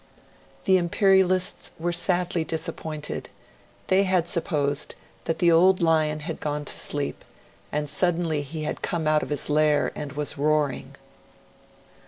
The 0.63 0.77
imperialists 0.77 1.69
were 1.77 1.93
sadly 1.93 2.43
disappointed. 2.43 3.29
They 3.85 4.05
had 4.05 4.27
supposed 4.27 4.95
that 5.25 5.37
the 5.37 5.51
old 5.51 5.79
lion 5.79 6.21
had 6.21 6.39
gone 6.39 6.65
to 6.65 6.75
sleep, 6.75 7.23
and 7.71 7.87
suddenly 7.87 8.41
he 8.41 8.63
had 8.63 8.81
come 8.81 9.05
out 9.07 9.21
of 9.21 9.29
his 9.29 9.47
lair, 9.47 9.91
and 9.93 10.13
was 10.13 10.39
roaring. 10.39 10.95